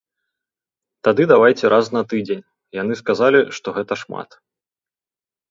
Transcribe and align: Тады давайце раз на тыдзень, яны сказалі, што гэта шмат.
Тады 1.07 1.27
давайце 1.31 1.65
раз 1.73 1.85
на 1.97 2.01
тыдзень, 2.13 2.41
яны 2.81 2.93
сказалі, 3.03 3.39
што 3.59 3.67
гэта 3.79 3.93
шмат. 4.05 4.29